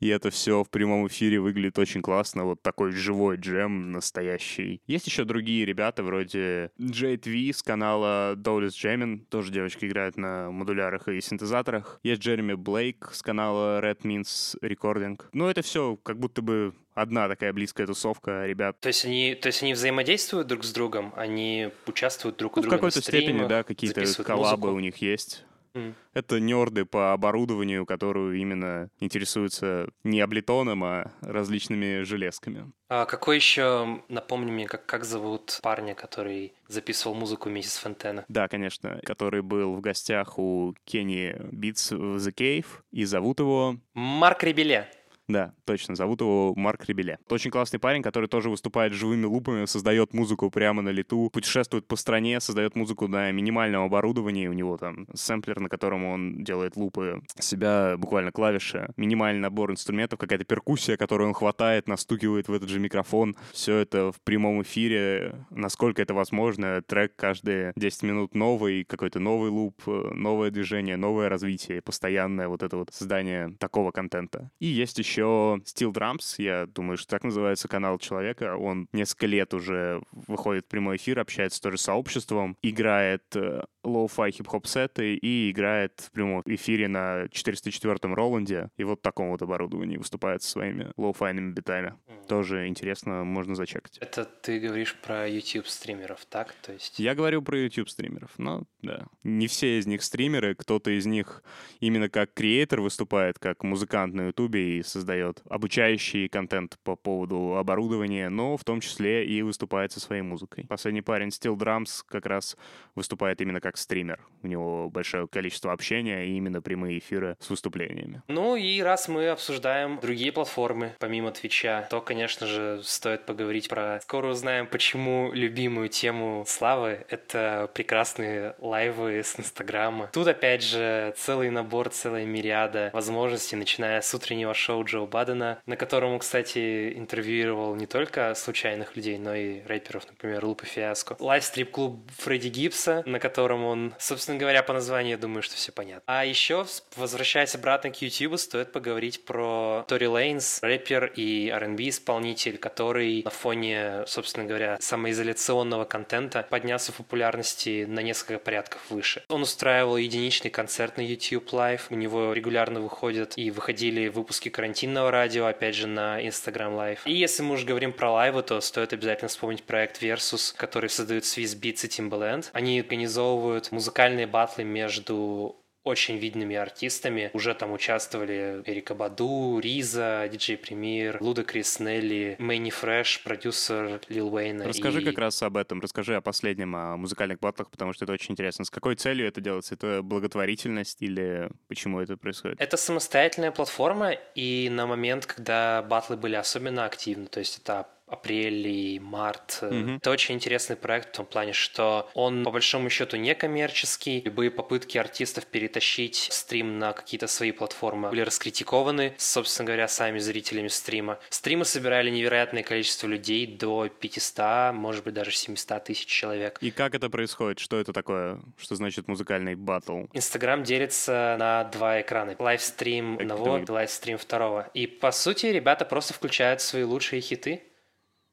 [0.03, 4.83] и это все в прямом эфире выглядит очень классно, вот такой живой джем настоящий.
[4.89, 10.51] Есть еще другие ребята, вроде Джейд Ви с канала Dolly's Jamming, тоже девочка играет на
[10.51, 12.01] модулярах и синтезаторах.
[12.03, 15.21] Есть Джереми Блейк с канала Red Means Recording.
[15.33, 18.81] Ну, это все как будто бы одна такая близкая тусовка ребят.
[18.81, 22.63] То есть они, то есть они взаимодействуют друг с другом, они участвуют друг у ну,
[22.63, 24.77] друга в какой-то степени, да, какие-то коллабы музыку.
[24.77, 25.45] у них есть.
[25.75, 25.95] Mm.
[26.15, 32.73] Это нерды по оборудованию, которые именно интересуются не облитоном, а различными железками.
[32.89, 38.27] А какой еще, напомни мне, как, как зовут парня, который записывал музыку вместе с Фонтена?
[38.29, 43.77] Да, конечно, который был в гостях у Кенни Битс в The Cave, и зовут его...
[43.95, 44.91] Марк Ребеле.
[45.29, 47.19] Да, точно, зовут его Марк Ребеле.
[47.31, 51.97] Очень классный парень, который тоже выступает живыми лупами, создает музыку прямо на лету, путешествует по
[51.97, 54.49] стране, создает музыку на минимальном оборудовании.
[54.49, 60.19] У него там сэмплер, на котором он делает лупы, себя буквально клавиши, минимальный набор инструментов,
[60.19, 63.37] какая-то перкуссия, которую он хватает, настукивает в этот же микрофон.
[63.53, 66.83] Все это в прямом эфире, насколько это возможно.
[66.83, 72.77] Трек каждые 10 минут новый, какой-то новый луп, новое движение, новое развитие, постоянное вот это
[72.77, 74.51] вот создание такого контента.
[74.59, 78.57] И есть еще еще Stolen Drums, я думаю, что так называется канал человека.
[78.57, 84.31] Он несколько лет уже выходит в прямой эфир, общается тоже с сообществом, играет э, лоу-фай
[84.31, 89.97] хип-хоп сеты и играет в прямом эфире на 404-м Роланде и вот таком вот оборудовании
[89.97, 91.95] выступает со своими лоу-файными битами.
[92.07, 92.27] Mm.
[92.29, 93.99] Тоже интересно, можно зачекать.
[93.99, 96.55] Это ты говоришь про YouTube-стримеров, так?
[96.63, 96.99] То есть...
[96.99, 99.07] Я говорю про YouTube-стримеров, но да.
[99.23, 101.43] Не все из них стримеры, кто-то из них
[101.81, 108.29] именно как креатор выступает, как музыкант на YouTube и создает обучающий контент по поводу оборудования,
[108.29, 110.67] но в том числе и выступает со своей музыкой.
[110.69, 112.57] Последний парень Steel Drums как раз
[112.95, 114.21] выступает именно как стример.
[114.43, 118.23] У него большое количество общения и именно прямые эфиры с выступлениями.
[118.27, 124.01] Ну и раз мы обсуждаем другие платформы, помимо Твича, то, конечно же, стоит поговорить про...
[124.03, 130.11] Скоро узнаем, почему любимую тему Славы— это прекрасные лайвы с Инстаграма.
[130.13, 135.77] Тут, опять же, целый набор, целая мириада возможностей, начиная с утреннего шоу Джо Бадена, на
[135.77, 141.17] котором, кстати, интервьюировал не только случайных людей, но и рэперов, например, Лупа Фиаско.
[141.21, 146.03] Лайв-стрип-клуб Фредди Гибса, на котором он, собственно говоря, по названию, я думаю, что все понятно.
[146.07, 152.59] А еще, возвращаясь обратно к YouTube, стоит поговорить про Тори Лейнс, рэпер и R&B исполнитель,
[152.59, 159.23] который на фоне, собственно говоря, самоизоляционного контента поднялся в популярности на несколько порядков выше.
[159.29, 165.11] Он устраивал единичный концерт на YouTube Live, у него регулярно выходят и выходили выпуски карантинного
[165.11, 166.99] радио, опять же, на Instagram Live.
[167.05, 171.25] И если мы уже говорим про лайвы, то стоит обязательно вспомнить проект Verzuz, который создают
[171.25, 172.47] Swizz Beatz и Timbaland.
[172.53, 177.31] Они организовывают музыкальные батлы между очень видными артистами.
[177.33, 184.33] Уже там участвовали Эрика Баду, Риза, Диджей Премьер, Луда Крис Нелли, Мэнни Фрэш, продюсер Лил
[184.33, 184.65] Уэйна.
[184.65, 185.05] Расскажи и...
[185.05, 188.65] как раз об этом, расскажи о последнем, о музыкальных батлах, потому что это очень интересно.
[188.65, 189.75] С какой целью это делается?
[189.75, 192.61] Это благотворительность или почему это происходит?
[192.61, 198.67] Это самостоятельная платформа, и на момент, когда батлы были особенно активны, то есть это апрель
[198.69, 199.59] и март.
[199.63, 199.97] Мгм.
[199.97, 204.23] Это очень интересный проект в том плане, что он по большому счету не коммерческий.
[204.25, 210.69] Любые попытки артистов перетащить стрим на какие-то свои платформы были раскритикованы, собственно говоря, сами зрителями
[210.69, 211.19] стрима.
[211.31, 216.59] Стримы собирали невероятное количество людей, до 500, может быть, даже 700 тысяч человек.
[216.61, 217.59] И как это происходит?
[217.59, 218.41] Что это такое?
[218.59, 220.05] Что значит музыкальный батл?
[220.13, 222.37] Инстаграм делится на два экрана.
[222.39, 224.71] Лайвстрим одного, лайвстрим второго.
[224.75, 227.63] И, по сути, ребята просто включают свои лучшие хиты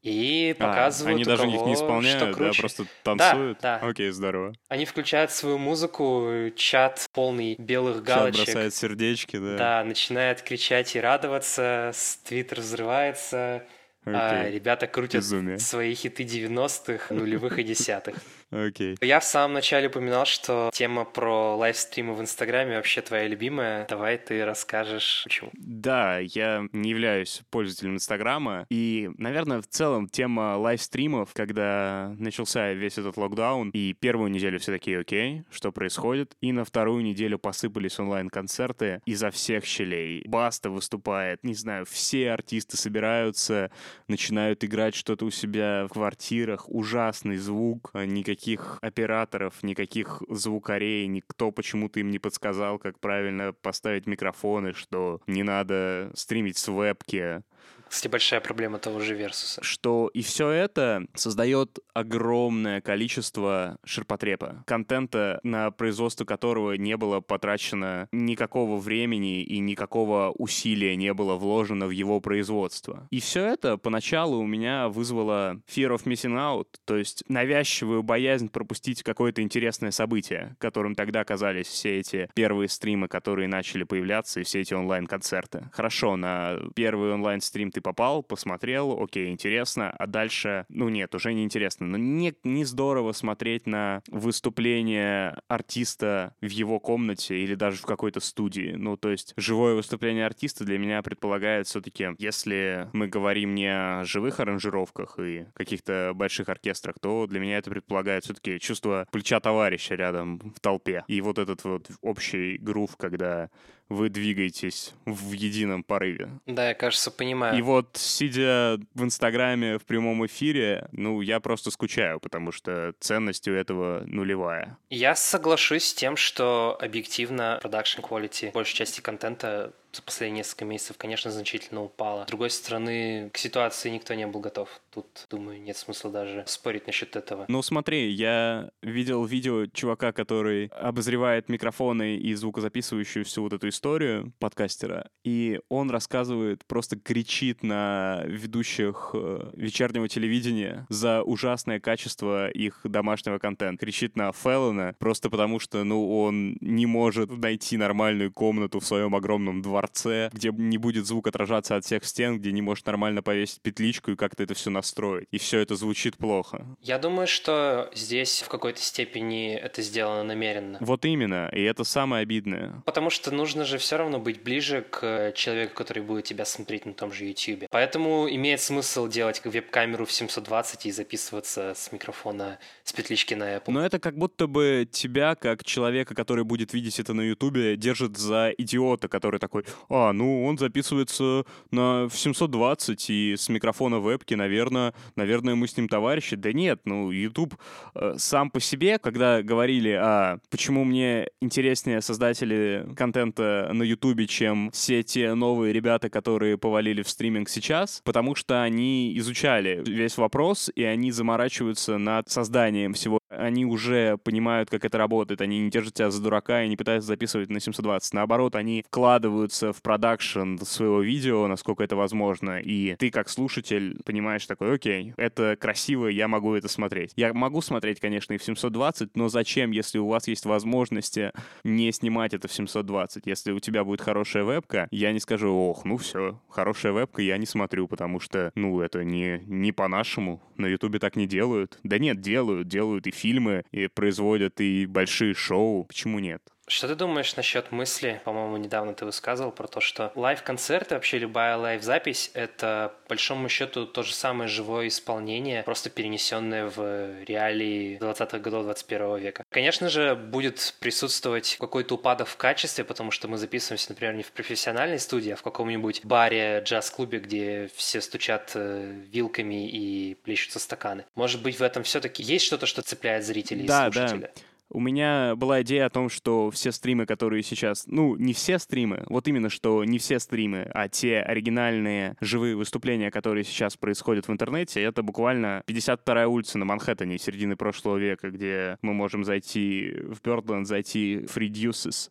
[0.01, 2.59] и показывают, А, они даже кого их не что исполняют, да, круче.
[2.61, 3.57] просто танцуют?
[3.61, 3.77] да.
[3.81, 4.53] Окей, здорово.
[4.69, 8.45] Они включают свою музыку, чат полный белых Чат галочек.
[8.45, 9.57] бросает сердечки, да.
[9.57, 11.91] Да, начинает кричать и радоваться,
[12.23, 13.65] твиттер взрывается,
[14.05, 14.53] а Окей.
[14.53, 15.59] ребята крутят Безумие.
[15.59, 18.15] свои хиты 90-х, нулевых и десятых.
[18.51, 18.97] Окей.
[19.01, 23.85] Я в самом начале упоминал, что тема про лайвстримы в Инстаграме вообще твоя любимая.
[23.87, 25.51] Давай ты расскажешь, почему.
[25.53, 32.97] Да, я не являюсь пользователем Инстаграма, и, наверное, в целом тема лайвстримов, когда начался весь
[32.97, 37.99] этот локдаун, и первую неделю все такие, окей, что происходит, и на вторую неделю посыпались
[37.99, 40.23] онлайн-концерты изо всех щелей.
[40.25, 43.71] Баста выступает, не знаю, все артисты собираются,
[44.07, 48.05] начинают играть что-то у себя в квартирах, ужасный звук, а,
[48.39, 55.43] никаких операторов, никаких звукарей, никто почему-то им не подсказал, как правильно поставить микрофоны, что не
[55.43, 57.43] надо стримить с вебки,
[57.89, 59.63] Кстати, большая проблема того же Версуса.
[59.63, 68.07] что и все это создает огромное количество ширпотреба, контента, на производство которого не было потрачено
[68.11, 73.07] никакого времени и никакого усилия не было вложено в его производство.
[73.11, 78.49] И все это поначалу у меня вызвало fear of missing out, то есть навязчивую боязнь
[78.49, 84.43] пропустить какое-то интересное событие, которым тогда казались все эти первые стримы, которые начали появляться, и
[84.43, 85.69] все эти онлайн-концерты.
[85.73, 91.43] Хорошо, на первый онлайн-стрим ты попал, посмотрел, окей, интересно, а дальше, ну нет, уже не
[91.43, 91.87] интересно.
[91.87, 98.19] Но не, не здорово смотреть на выступление артиста в его комнате или даже в какой-то
[98.19, 98.73] студии.
[98.77, 104.03] Ну, то есть живое выступление артиста для меня предполагает все-таки, если мы говорим не о
[104.03, 109.95] живых аранжировках и каких-то больших оркестрах, то для меня это предполагает все-таки чувство плеча товарища
[109.95, 111.03] рядом в толпе.
[111.07, 113.49] И вот этот вот общий грув, когда
[113.89, 116.29] вы двигаетесь в едином порыве.
[116.45, 117.57] Да, я, кажется, понимаю.
[117.57, 123.47] И вот, сидя в Инстаграме в прямом эфире, ну, я просто скучаю, потому что ценность
[123.47, 124.77] у этого нулевая.
[124.89, 130.97] Я соглашусь с тем, что объективно production quality большей части контента за последние несколько месяцев,
[130.97, 132.23] конечно, значительно упала.
[132.25, 134.69] С другой стороны, к ситуации никто не был готов.
[134.91, 137.45] Тут, думаю, нет смысла даже спорить насчет этого.
[137.47, 144.33] Ну, смотри, я видел видео чувака, который обозревает микрофоны и звукозаписывающую всю вот эту историю
[144.39, 152.81] подкастера, и он рассказывает, просто кричит на ведущих э, вечернего телевидения за ужасное качество их
[152.83, 153.85] домашнего контента.
[153.85, 159.15] Кричит на Феллона просто потому, что, ну, он не может найти нормальную комнату в своем
[159.15, 163.61] огромном дворце, где не будет звук отражаться от всех стен, где не может нормально повесить
[163.61, 165.27] петличку и как-то это все настроить.
[165.31, 166.65] И все это звучит плохо.
[166.81, 170.77] Я думаю, что здесь в какой-то степени это сделано намеренно.
[170.81, 172.81] Вот именно, и это самое обидное.
[172.85, 176.93] Потому что нужно же все равно быть ближе к человеку, который будет тебя смотреть на
[176.93, 177.65] том же YouTube.
[177.69, 183.71] Поэтому имеет смысл делать веб-камеру в 720 и записываться с микрофона с петлички на Apple.
[183.71, 188.17] Но это как будто бы тебя, как человека, который будет видеть это на Ютубе, держит
[188.17, 194.33] за идиота, который такой, а, ну, он записывается на в 720 и с микрофона вебки,
[194.33, 196.35] наверное, наверное, мы с ним товарищи.
[196.35, 197.55] Да нет, ну, YouTube
[197.95, 204.71] э, сам по себе, когда говорили, а почему мне интереснее создатели контента на Ютубе, чем
[204.71, 210.71] все те новые ребята, которые повалили в стриминг сейчас, потому что они изучали весь вопрос,
[210.75, 213.18] и они заморачиваются над созданием всего.
[213.29, 217.07] Они уже понимают, как это работает, они не держат тебя за дурака и не пытаются
[217.07, 218.13] записывать на 720.
[218.13, 224.45] Наоборот, они вкладываются в продакшн своего видео, насколько это возможно, и ты как слушатель понимаешь
[224.45, 227.13] такой, окей, это красиво, я могу это смотреть.
[227.15, 231.31] Я могу смотреть, конечно, и в 720, но зачем, если у вас есть возможности
[231.63, 233.27] не снимать это в 720?
[233.27, 237.37] Если у тебя будет хорошая вебка, я не скажу, ох, ну все, хорошая вебка, я
[237.37, 240.41] не смотрю, потому что, ну, это не, не по-нашему.
[240.57, 241.79] На Ютубе так не делают.
[241.83, 245.83] Да нет, делают, делают и фильмы, и производят и большие шоу.
[245.83, 246.41] Почему нет?
[246.69, 251.17] Что ты думаешь насчет мысли, по-моему, недавно ты высказывал про то, что лайв-концерт и вообще
[251.17, 257.97] любая лайв-запись— это, по большому счету, то же самое живое исполнение, просто перенесенное в реалии
[257.99, 259.43] 20-х годов 21 века.
[259.49, 264.31] Конечно же, будет присутствовать какой-то упадок в качестве, потому что мы записываемся, например, не в
[264.31, 271.05] профессиональной студии, а в каком-нибудь баре, джаз-клубе, где все стучат э, вилками и плещутся стаканы.
[271.15, 274.31] Может быть, в этом все-таки есть что-то, что цепляет зрителей Да, и слушателя?
[274.35, 274.41] да.
[274.71, 277.85] У меня была идея о том, что все стримы, которые сейчас...
[277.87, 283.09] Ну, не все стримы, вот именно что не все стримы, а те оригинальные живые выступления,
[283.09, 288.77] которые сейчас происходят в интернете, это буквально 52-я улица на Манхэттене середины прошлого века, где
[288.81, 291.49] мы можем зайти в Бёрдленд, зайти в Free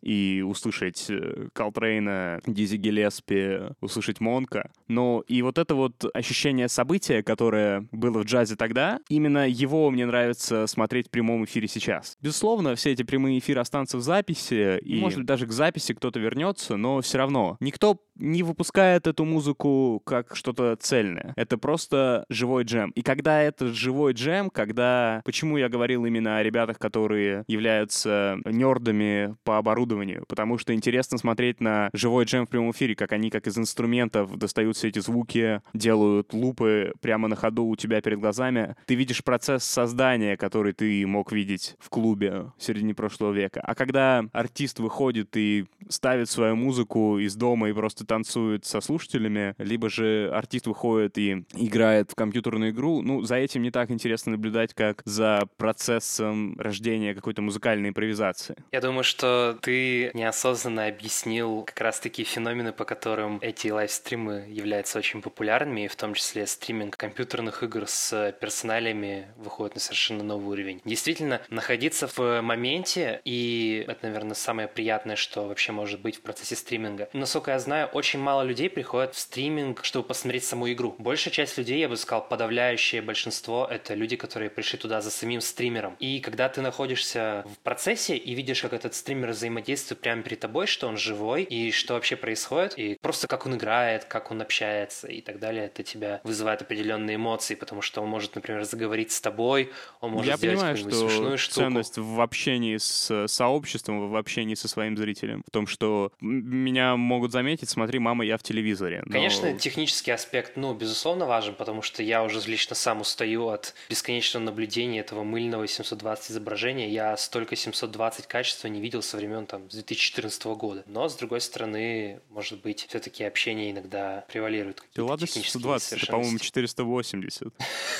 [0.01, 4.69] и услышать э, Колтрейна, Дизи Гелеспи, услышать Монка.
[4.87, 10.05] Но и вот это вот ощущение события, которое было в джазе тогда, именно его мне
[10.05, 12.17] нравится смотреть в прямом эфире сейчас.
[12.21, 16.19] Безусловно, все эти прямые эфиры останутся в записи, и, может быть, даже к записи кто-то
[16.19, 21.33] вернется, но все равно никто не выпускает эту музыку как что-то цельное.
[21.35, 22.91] Это просто живой джем.
[22.91, 25.21] И когда это живой джем, когда...
[25.25, 30.25] Почему я говорил именно о ребятах, которые являются нердами по оборудованию?
[30.27, 34.37] Потому что интересно смотреть на живой джем в прямом эфире, как они как из инструментов
[34.37, 38.75] достают все эти звуки, делают лупы прямо на ходу у тебя перед глазами.
[38.85, 43.61] Ты видишь процесс создания, который ты мог видеть в клубе в середине прошлого века.
[43.61, 49.55] А когда артист выходит и ставит свою музыку из дома и просто танцует со слушателями,
[49.57, 54.33] либо же артист выходит и играет в компьютерную игру, ну, за этим не так интересно
[54.33, 58.55] наблюдать, как за процессом рождения какой-то музыкальной импровизации.
[58.71, 65.21] Я думаю, что ты неосознанно объяснил как раз-таки феномены, по которым эти лайвстримы являются очень
[65.21, 70.81] популярными, и в том числе стриминг компьютерных игр с персоналиями выходит на совершенно новый уровень.
[70.85, 76.55] Действительно, находиться в моменте, и это, наверное, самое приятное, что вообще может быть в процессе
[76.55, 77.09] стриминга.
[77.13, 80.95] Насколько я знаю, очень мало людей приходят в стриминг, чтобы посмотреть саму игру.
[80.97, 85.41] Большая часть людей, я бы сказал, подавляющее большинство, это люди, которые пришли туда за самим
[85.41, 85.95] стримером.
[85.99, 90.67] И когда ты находишься в процессе и видишь, как этот стример взаимодействует прямо перед тобой,
[90.67, 95.07] что он живой, и что вообще происходит, и просто как он играет, как он общается
[95.07, 99.21] и так далее, это тебя вызывает определенные эмоции, потому что он может, например, заговорить с
[99.21, 101.59] тобой, он может Я сделать понимаю, какую-нибудь что смешную штуку.
[101.61, 107.31] ценность в общении с сообществом, в общении со своим зрителем, в том, что меня могут
[107.31, 109.03] заметить, смотри, мама, я в телевизоре.
[109.05, 113.73] Но- Конечно, технический аспект, ну, безусловно, важен, потому что я уже лично сам устаю от
[113.89, 116.89] бесконечного наблюдения этого мыльного 720 изображения.
[116.89, 120.83] Я столько 720 качества не видел со времен там 2014 года.
[120.87, 124.81] Но, с другой стороны, может быть, все-таки общение иногда превалирует.
[124.81, 126.45] Какие-то ладно, технические 720, это, по-моему, несовершенности.
[126.49, 127.53] 480.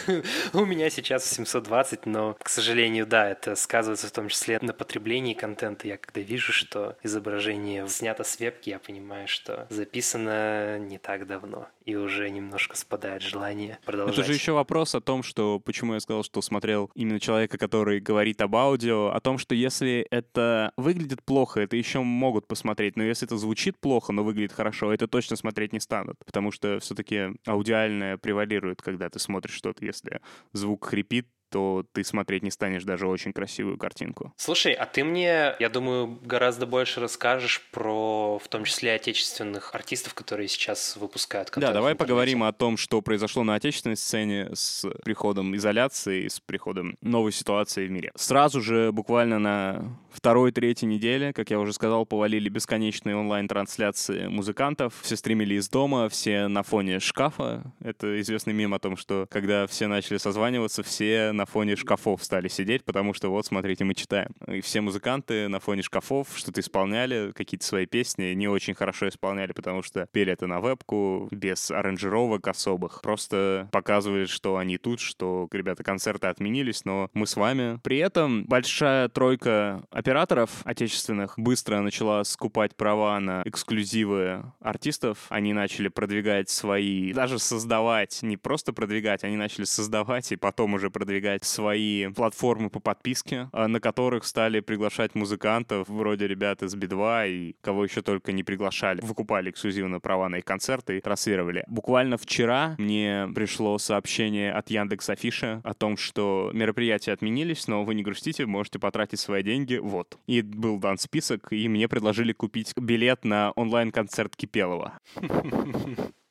[0.54, 5.34] У меня сейчас 720, но, к сожалению, да, это сказывается в том числе на потреблении
[5.34, 5.88] контента.
[5.88, 11.68] Я когда вижу, что изображение снято с вебки, я понимаю, что записано не так давно,
[11.86, 14.18] и уже немножко спадает желание продолжать.
[14.18, 18.00] Это же еще вопрос о том, что почему я сказал, что смотрел именно человека, который
[18.00, 23.04] говорит об аудио, о том, что если это выглядит плохо, это еще могут посмотреть, но
[23.04, 27.30] если это звучит плохо, но выглядит хорошо, это точно смотреть не станут, потому что все-таки
[27.46, 30.22] аудиальное превалирует, когда ты смотришь что-то, если
[30.54, 34.34] звук хрипит, то ты смотреть не станешь даже очень красивую картинку.
[34.38, 40.14] Слушай, а ты мне, я думаю, гораздо больше расскажешь про, в том числе, отечественных артистов,
[40.14, 41.74] которые сейчас выпускают контент.
[41.74, 46.98] Да, давай поговорим о том, что произошло на отечественной сцене с приходом изоляции, с приходом
[47.02, 48.12] новой ситуации в мире.
[48.16, 54.94] Сразу же, буквально на второй-третьей неделе, как я уже сказал, повалили бесконечные онлайн-трансляции музыкантов.
[55.02, 57.72] Все стримили из дома, все на фоне шкафа.
[57.80, 62.50] Это известный мем о том, что когда все начали созваниваться, все на фоне шкафов стали
[62.50, 64.32] сидеть, потому что вот, смотрите, мы читаем.
[64.48, 69.54] И все музыканты на фоне шкафов что-то исполняли, какие-то свои песни, не очень хорошо исполняли,
[69.54, 73.02] потому что пели это на вебку, без аранжировок особых.
[73.02, 77.80] Просто показывали, что они тут, что, ребята, концерты отменились, но мы с вами.
[77.84, 85.20] При этом большая тройка операторов отечественных быстро начала скупать права на эксклюзивы артистов.
[85.30, 90.90] Они начали продвигать свои, даже создавать, не просто продвигать, они начали создавать и потом уже
[90.90, 97.30] продвигать свои платформы по подписке, а, на которых стали приглашать музыкантов, вроде ребят из Би-2
[97.30, 99.02] и кого еще только не приглашали.
[99.02, 101.64] Выкупали эксклюзивно права на их концерты и трассировали.
[101.68, 107.96] Буквально вчера мне пришло сообщение от Яндекс Афиша о том, что мероприятия отменились, но вы
[107.96, 110.18] не грустите, можете потратить свои деньги, вот.
[110.28, 115.00] И был дан список, и мне предложили купить билет на онлайн-концерт Кипелова.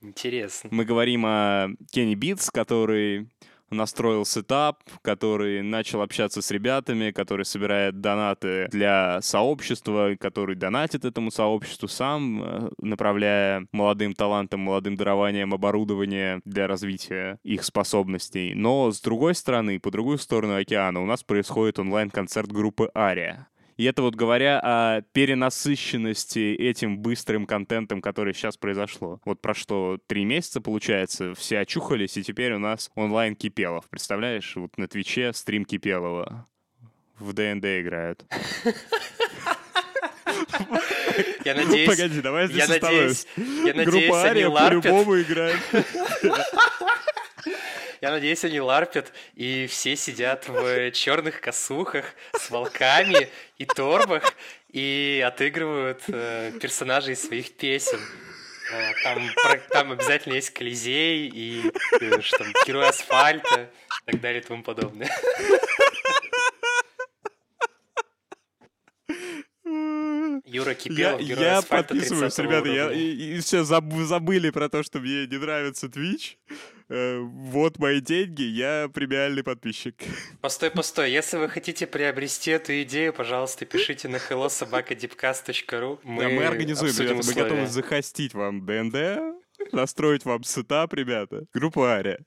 [0.00, 0.70] Интересно.
[0.72, 3.28] Мы говорим о Кенни Битс, который
[3.70, 11.30] настроил сетап, который начал общаться с ребятами, который собирает донаты для сообщества, который донатит этому
[11.30, 18.54] сообществу сам, э, направляя молодым талантам, молодым дарованием оборудование для развития их способностей.
[18.54, 23.48] Но с другой стороны, по другую сторону океана у нас происходит онлайн-концерт группы Ария.
[23.78, 29.20] И это вот говоря о перенасыщенности этим быстрым контентом, который сейчас произошло.
[29.24, 33.88] Вот про что три месяца, получается, все очухались, и теперь у нас онлайн Кипелов.
[33.88, 36.48] Представляешь, вот на Твиче стрим Кипелова.
[37.20, 38.24] В ДНД играют.
[41.44, 41.88] Я надеюсь...
[41.88, 45.60] Погоди, давай здесь я надеюсь, я надеюсь, Группа Ария по-любому играет.
[48.00, 52.04] Я надеюсь, они ларпят, и все сидят в черных косухах
[52.38, 54.34] с волками и торбах
[54.70, 57.98] и отыгрывают э, персонажей из своих песен.
[58.72, 59.30] Э, Там,
[59.70, 63.70] там обязательно есть Колизей и э, что там, Герой Асфальта
[64.06, 65.10] и так далее и тому подобное.
[70.44, 74.68] Юра Я, Кипелов, Герой я Асфальта подписываюсь, 30 ребята, я, и, и все забыли про
[74.68, 76.36] то, что мне не нравится Twitch.
[76.90, 79.96] Э, вот мои деньги, я премиальный подписчик.
[80.40, 81.10] Постой, постой.
[81.10, 86.00] Если вы хотите приобрести эту идею, пожалуйста, пишите на hellosobakadipcast.ru.
[86.02, 89.36] Мы, мы организуем, ребята, мы готовы захостить вам ДНД,
[89.72, 91.44] настроить вам сетап, ребята.
[91.52, 92.24] Группа Ария.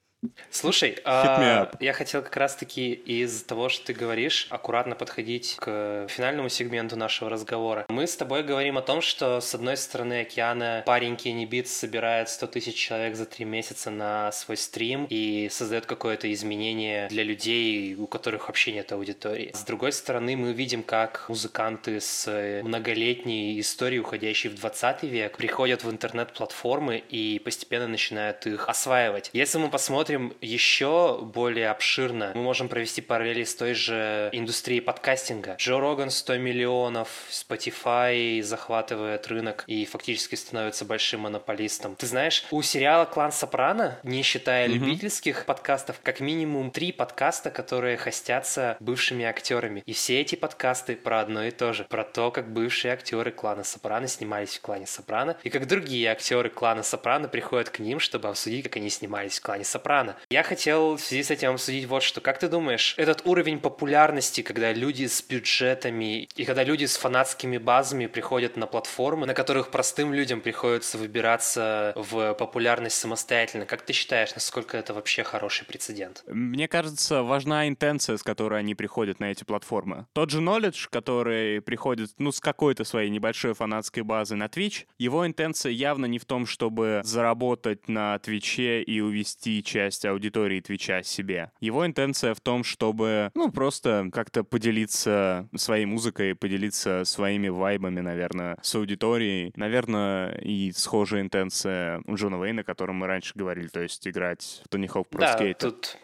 [0.51, 1.77] Слушай, а, up.
[1.79, 7.29] я хотел как раз-таки из того, что ты говоришь, аккуратно подходить к финальному сегменту нашего
[7.29, 7.85] разговора.
[7.89, 12.29] Мы с тобой говорим о том, что с одной стороны океана парень Кенни Битс собирает
[12.29, 17.95] 100 тысяч человек за три месяца на свой стрим и создает какое-то изменение для людей,
[17.95, 19.51] у которых вообще нет аудитории.
[19.55, 25.83] С другой стороны, мы видим, как музыканты с многолетней историей, уходящей в 20 век, приходят
[25.83, 29.31] в интернет-платформы и постепенно начинают их осваивать.
[29.33, 30.10] Если мы посмотрим
[30.41, 35.55] еще более обширно, мы можем провести параллели с той же индустрией подкастинга.
[35.57, 41.95] Джо Роган 100 миллионов, Spotify захватывает рынок и фактически становится большим монополистом.
[41.95, 47.97] Ты знаешь, у сериала «Клан Сопрано», не считая любительских подкастов, как минимум три подкаста, которые
[47.97, 49.83] хостятся бывшими актерами.
[49.85, 51.83] И все эти подкасты про одно и то же.
[51.85, 56.49] Про то, как бывшие актеры клана Сопрано снимались в клане Сопрано, и как другие актеры
[56.49, 60.00] клана Сопрано приходят к ним, чтобы обсудить, как они снимались в клане Сопрано.
[60.29, 62.21] Я хотел в связи с этим обсудить вот что.
[62.21, 67.57] Как ты думаешь, этот уровень популярности, когда люди с бюджетами и когда люди с фанатскими
[67.57, 73.93] базами приходят на платформы, на которых простым людям приходится выбираться в популярность самостоятельно, как ты
[73.93, 76.23] считаешь, насколько это вообще хороший прецедент?
[76.27, 80.05] Мне кажется, важна интенция, с которой они приходят на эти платформы.
[80.13, 85.25] Тот же Knowledge, который приходит, ну, с какой-то своей небольшой фанатской базы на Twitch, его
[85.25, 91.51] интенция явно не в том, чтобы заработать на Твиче и увести часть аудитории Твича себе.
[91.59, 98.57] Его интенция в том, чтобы, ну, просто как-то поделиться своей музыкой, поделиться своими вайбами, наверное,
[98.61, 99.51] с аудиторией.
[99.55, 104.61] Наверное, и схожая интенция у Джона Уэйна, о котором мы раньше говорили, то есть играть
[104.65, 105.97] в Тони Хоук Про да, тут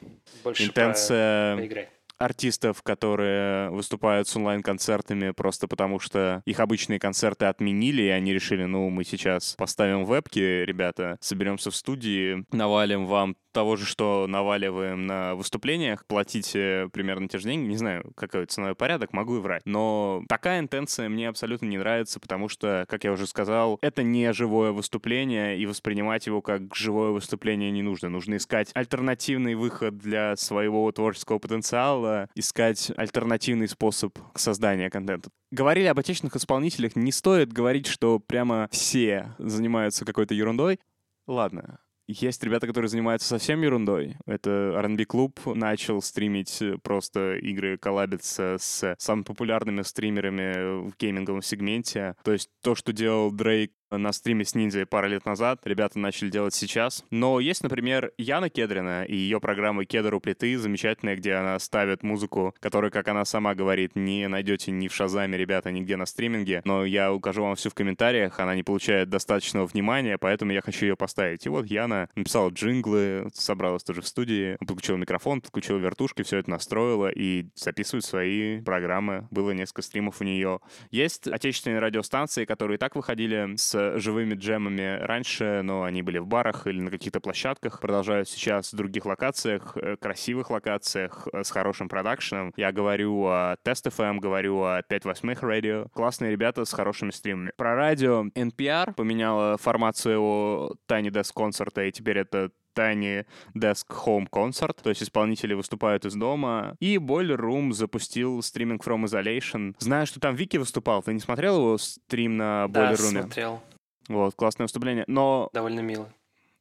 [0.43, 8.03] больше Интенция про артистов, которые выступают с онлайн-концертами просто потому, что их обычные концерты отменили,
[8.03, 13.75] и они решили, ну, мы сейчас поставим вебки, ребята, соберемся в студии, навалим вам того
[13.75, 19.13] же, что наваливаем на выступлениях, платите примерно те же деньги, не знаю, какой ценовой порядок,
[19.13, 19.63] могу и врать.
[19.65, 24.31] Но такая интенция мне абсолютно не нравится, потому что, как я уже сказал, это не
[24.31, 28.09] живое выступление, и воспринимать его как живое выступление не нужно.
[28.09, 35.31] Нужно искать альтернативный выход для своего творческого потенциала, искать альтернативный способ создания контента.
[35.49, 40.79] Говорили об отечественных исполнителях, не стоит говорить, что прямо все занимаются какой-то ерундой.
[41.25, 44.15] Ладно, есть ребята, которые занимаются совсем ерундой.
[44.25, 51.41] Это R&B клуб начал стримить э, просто игры, коллабиться с самыми популярными стримерами в гейминговом
[51.41, 52.15] сегменте.
[52.23, 56.29] То есть то, что делал Дрейк на стриме с ниндзя пару лет назад, ребята начали
[56.29, 57.03] делать сейчас.
[57.11, 62.03] Но есть, например, Яна Кедрина и ее программа «Кедр у плиты», замечательная, где она ставит
[62.03, 66.61] музыку, которую, как она сама говорит, не найдете ни в Шазаме, ребята, нигде на стриминге.
[66.65, 70.85] Но я укажу вам все в комментариях, она не получает достаточного внимания, поэтому я хочу
[70.85, 71.45] ее поставить.
[71.45, 76.49] И вот Яна написала джинглы, собралась тоже в студии, подключила микрофон, подключила вертушки, все это
[76.49, 79.27] настроила и записывает свои программы.
[79.31, 80.59] Было несколько стримов у нее.
[80.91, 86.27] Есть отечественные радиостанции, которые и так выходили с живыми джемами раньше, но они были в
[86.27, 91.51] барах или на каких-то площадках, продолжают сейчас в других локациях, э, красивых локациях, э, с
[91.51, 92.53] хорошим продакшеном.
[92.57, 95.87] Я говорю о Test FM, говорю о 5 восьмых радио.
[95.93, 97.51] Классные ребята с хорошими стримами.
[97.57, 103.25] Про радио NPR поменяла формат своего Tiny Desk концерта, и теперь это Tiny
[103.55, 106.75] Desk Home Concert, то есть исполнители выступают из дома.
[106.79, 109.73] И Boiler Room запустил стриминг From Isolation.
[109.79, 111.01] Знаю, что там Вики выступал.
[111.01, 113.21] Ты не смотрел его стрим на Да, Boiler Room?
[113.21, 113.61] смотрел.
[114.09, 115.03] Вот, классное выступление.
[115.07, 116.07] Но Довольно мило.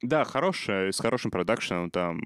[0.02, 2.20] Да, хорошая, с хорошим продакшеном, там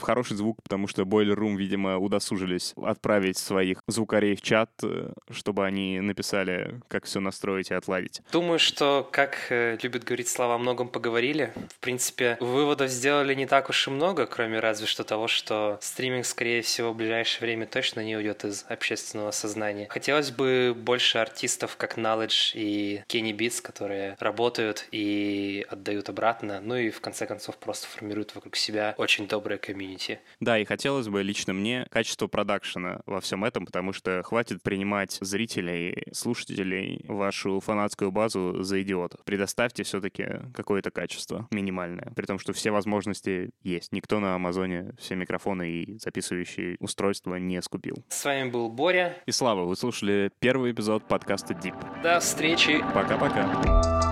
[0.00, 5.64] хороший звук, потому что Boiler Room, видимо, удосужились отправить своих звукарей в чат, э, чтобы
[5.66, 8.20] они написали, как все настроить и отладить.
[8.30, 11.52] Думаю, что, как э, любят говорить слова, о многом поговорили.
[11.70, 16.26] В принципе, выводов сделали не так уж и много, кроме разве что того, что стриминг,
[16.26, 19.86] скорее всего, в ближайшее время точно не уйдет из общественного сознания.
[19.88, 26.76] Хотелось бы больше артистов, как Knowledge и Kenny Beats, которые работают и отдают обратно, ну
[26.76, 30.20] и в конце концов просто формируют вокруг себя очень доброе комьюнити.
[30.40, 35.18] Да, и хотелось бы лично мне качество продакшена во всем этом, потому что хватит принимать
[35.20, 39.24] зрителей, слушателей, вашу фанатскую базу за идиотов.
[39.24, 43.92] Предоставьте все-таки какое-то качество минимальное, при том, что все возможности есть.
[43.92, 48.04] Никто на Амазоне все микрофоны и записывающие устройства не скупил.
[48.08, 49.16] С вами был Боря.
[49.26, 52.02] И Слава, вы слушали первый эпизод подкаста Deep.
[52.02, 52.78] До встречи!
[52.92, 54.07] Пока-пока.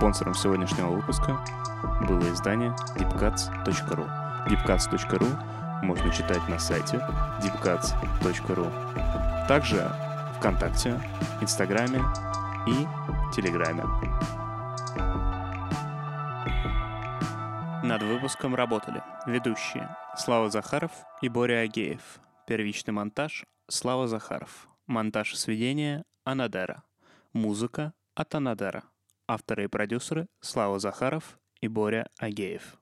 [0.00, 1.44] Спонсором сегодняшнего выпуска
[2.08, 4.08] было издание deepcuts.ru.
[4.48, 6.96] deepcuts.ru можно читать на сайте
[7.42, 9.46] deepcuts.ru.
[9.46, 9.92] Также
[10.38, 10.98] ВКонтакте,
[11.42, 12.02] Инстаграме
[12.66, 12.72] и
[13.36, 13.84] Телеграме.
[17.84, 22.20] Над выпуском работали ведущие Слава Захаров и Боря Агеев.
[22.46, 24.66] Первичный монтаж Слава Захаров.
[24.86, 26.84] Монтаж сведения Анадера.
[27.34, 28.84] Музыка от Анадера.
[29.32, 32.79] Авторы и продюсеры Слава Захаров и Боря Агеев.